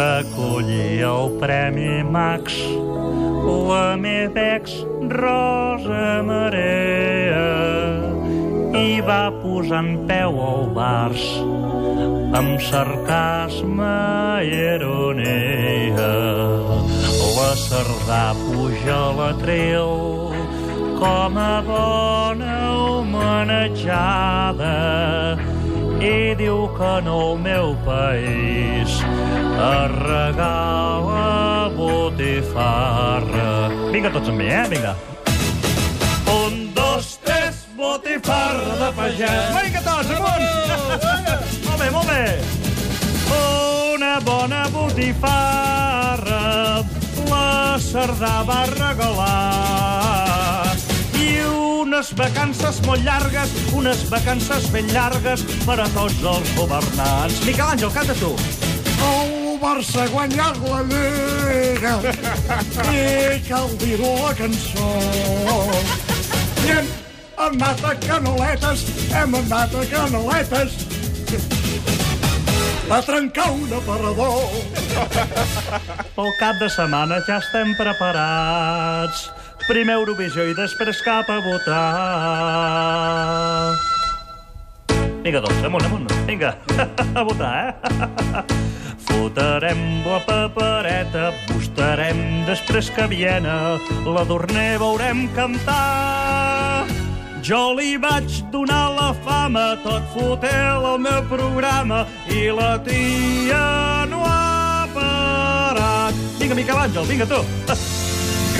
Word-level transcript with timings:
recollir 0.00 1.02
el 1.04 1.26
Premi 1.40 2.02
Max 2.04 2.54
la 3.68 3.96
meva 3.96 4.44
ex 4.56 4.72
Rosa 5.20 6.22
Marea 6.28 7.50
i 8.80 9.00
va 9.08 9.24
posar 9.42 9.80
en 9.84 9.90
peu 10.08 10.32
al 10.46 10.64
bars 10.78 11.24
amb 12.40 12.52
sarcasme 12.70 13.96
i 14.46 14.48
ironia. 14.74 16.12
La 17.36 17.52
Cerdà 17.66 18.26
puja 18.46 18.96
a 18.96 19.12
l'atril 19.18 19.90
com 21.00 21.32
a 21.44 21.54
bona 21.68 22.56
homenatjada 22.80 24.76
i 26.00 26.34
diu 26.36 26.64
que 26.76 26.90
en 26.98 27.08
el 27.12 27.38
meu 27.44 27.74
país 27.84 28.96
es 29.00 29.92
regala 30.00 31.68
botifarra. 31.76 33.50
Vinga 33.92 34.12
tots 34.14 34.32
amb 34.32 34.40
mi, 34.40 34.48
eh? 34.48 34.64
Vinga. 34.72 34.94
Un, 36.32 36.72
dos, 36.74 37.18
tres, 37.24 37.66
botifarra 37.76 38.78
de 38.80 38.90
pagès. 38.96 39.52
Vinga 39.58 39.84
tots, 39.84 40.10
amunt! 40.16 40.46
molt 41.66 41.78
bé, 41.84 41.90
molt 41.98 42.08
bé. 42.08 42.24
Una 43.94 44.16
bona 44.24 44.64
botifarra 44.72 46.40
la 47.30 47.78
Cerdà 47.78 48.40
va 48.48 48.60
regalar 48.72 49.79
unes 51.90 52.12
vacances 52.14 52.76
molt 52.86 53.02
llargues, 53.02 53.50
unes 53.74 54.04
vacances 54.06 54.68
ben 54.70 54.86
llargues 54.94 55.42
per 55.64 55.74
a 55.82 55.86
tots 55.90 56.20
els 56.22 56.52
governants. 56.54 57.40
Miquel 57.42 57.66
Àngel, 57.66 57.90
canta 57.90 58.14
tu. 58.20 58.30
El 59.08 59.58
Barça 59.58 60.04
ha 60.04 60.10
guanyat 60.12 60.60
la 60.68 60.84
Lliga 60.86 61.96
i 62.94 63.40
cal 63.48 63.66
dir-ho 63.82 64.12
la 64.20 64.30
cançó. 64.38 64.92
I 66.62 66.76
hem 66.76 66.92
anat 67.48 67.82
a 67.82 67.96
canoletes, 68.06 68.86
hem 69.10 69.34
anat 69.40 69.74
a 69.74 69.84
canoletes 69.90 70.78
a 72.86 73.02
trencar 73.02 73.50
un 73.50 73.76
aparador. 73.82 74.46
Pel 76.14 76.32
cap 76.38 76.62
de 76.62 76.70
setmana 76.70 77.18
ja 77.26 77.42
estem 77.42 77.74
preparats. 77.82 79.26
Primer 79.70 80.00
Eurovisió 80.00 80.42
i 80.50 80.54
després 80.58 80.98
cap 81.06 81.28
a 81.30 81.36
votar. 81.44 81.76
Vinga, 85.22 85.38
doncs, 85.44 85.60
amunt, 85.68 85.84
amunt. 85.86 86.08
Vinga, 86.26 86.56
a 87.18 87.22
votar, 87.22 87.52
eh? 87.68 87.70
Fotarem 89.06 89.84
la 90.02 90.18
papereta, 90.26 91.28
bustarem 91.52 92.18
després 92.48 92.90
que 92.96 93.06
Viena, 93.14 93.78
la 94.10 94.26
Dorner 94.26 94.74
veurem 94.82 95.28
cantar. 95.38 96.90
Jo 97.46 97.70
li 97.78 97.94
vaig 97.94 98.42
donar 98.50 98.90
la 98.98 99.12
fama, 99.22 99.78
tot 99.86 100.02
fotel 100.16 100.90
el 100.96 101.00
meu 101.06 101.22
programa, 101.30 102.02
i 102.26 102.50
la 102.50 102.74
tia 102.82 103.62
no 104.10 104.26
ha 104.26 104.90
parat. 104.98 106.22
Vinga, 106.42 106.58
Miquel 106.58 106.86
Àngel, 106.88 107.10
vinga 107.14 107.30
tu. 107.30 107.44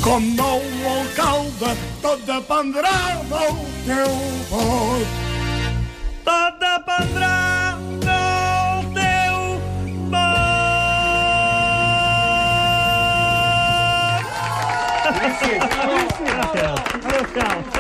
com 0.05 0.21
nou 0.37 0.61
alcalde, 0.99 1.73
tot 2.05 2.21
dependrà 2.29 3.25
del 3.33 3.57
teu 3.89 4.13
vot. 4.53 5.32
Tot 6.25 6.59
dependrà 6.61 7.77
del 8.05 8.93
teu 8.95 9.37
vot. 10.11 10.43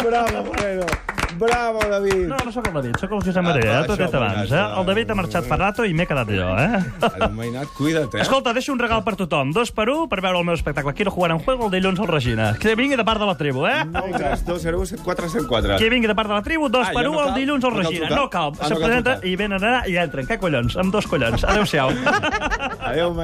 Bravo, 0.02 0.42
Moreno. 0.42 1.11
Bravo, 1.38 1.80
David. 1.88 2.26
No, 2.28 2.36
no 2.44 2.52
sóc 2.52 2.66
el 2.68 2.74
David, 2.74 2.96
sóc 3.00 3.12
el 3.12 3.22
Josep 3.24 3.42
Maria, 3.42 3.78
Ah, 3.78 3.80
eh? 3.82 3.86
t'ho 3.86 3.94
he 3.94 4.04
dit 4.04 4.14
abans, 4.14 4.50
eh? 4.52 4.62
El 4.78 4.86
David 4.86 5.10
ha 5.10 5.14
marxat 5.14 5.46
per 5.48 5.58
rato 5.58 5.84
i 5.84 5.94
m'he 5.94 6.06
quedat 6.06 6.28
jo, 6.28 6.48
eh? 6.58 6.82
El 7.22 7.32
Mainat, 7.36 7.68
cuida't, 7.76 8.14
eh? 8.14 8.20
Escolta, 8.22 8.52
deixo 8.52 8.72
un 8.72 8.78
regal 8.78 9.02
per 9.04 9.14
tothom. 9.16 9.52
Dos 9.52 9.72
per 9.72 9.88
un 9.90 10.08
per 10.08 10.20
veure 10.20 10.38
el 10.38 10.44
meu 10.44 10.54
espectacle. 10.54 10.92
Quiero 10.94 11.10
jugar 11.10 11.30
en 11.32 11.38
juego 11.40 11.66
el 11.66 11.70
dilluns 11.72 12.00
al 12.00 12.08
Regina. 12.08 12.52
Que 12.60 12.74
vingui 12.76 12.96
de 12.96 13.04
part 13.04 13.20
de 13.20 13.26
la 13.26 13.36
tribu, 13.36 13.66
eh? 13.66 13.84
9 13.86 14.12
3 14.16 14.44
2 14.46 14.62
0 14.62 14.86
7 14.86 15.02
4 15.04 15.28
7 15.28 15.46
4. 15.48 15.78
Que 15.78 15.88
vingui 15.90 16.08
de 16.08 16.14
part 16.14 16.28
de 16.28 16.34
la 16.34 16.42
tribu, 16.42 16.68
dos 16.68 16.86
Ah, 16.88 16.92
per 16.92 17.04
ja 17.04 17.10
un 17.10 17.16
no 17.16 17.28
el 17.28 17.34
dilluns 17.34 17.64
al 17.64 17.70
No 17.72 17.76
cal 17.76 17.86
Regina. 17.86 18.08
No 18.16 18.28
cal. 18.30 18.52
Ah, 18.60 18.66
Se 18.68 18.74
no 18.74 18.80
cal 18.80 18.88
presenta 18.88 19.18
i 19.26 19.36
venen 19.36 19.62
allà 19.62 19.82
i 19.88 19.96
entren. 19.96 20.26
Què 20.26 20.38
collons? 20.38 20.76
Amb 20.76 20.92
dos 20.92 21.06
collons. 21.06 21.44
Adéu-siau. 21.44 21.90
Adéu, 22.92 23.14